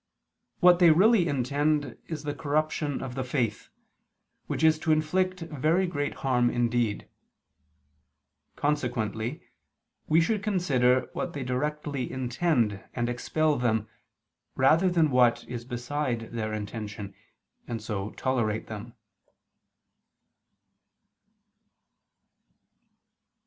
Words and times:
What 0.61 0.79
they 0.79 0.89
really 0.89 1.27
intend 1.27 1.95
is 2.07 2.23
the 2.23 2.33
corruption 2.33 3.03
of 3.03 3.13
the 3.13 3.23
faith, 3.23 3.69
which 4.47 4.63
is 4.63 4.79
to 4.79 4.91
inflict 4.91 5.41
very 5.41 5.85
great 5.85 6.15
harm 6.25 6.49
indeed. 6.49 7.07
Consequently 8.55 9.43
we 10.07 10.19
should 10.19 10.41
consider 10.41 11.07
what 11.13 11.33
they 11.33 11.43
directly 11.43 12.11
intend, 12.11 12.83
and 12.95 13.09
expel 13.09 13.57
them, 13.57 13.87
rather 14.55 14.89
than 14.89 15.11
what 15.11 15.43
is 15.47 15.65
beside 15.65 16.31
their 16.31 16.51
intention, 16.51 17.13
and 17.67 17.79
so, 17.79 18.09
tolerate 18.13 18.65
them. 18.65 18.95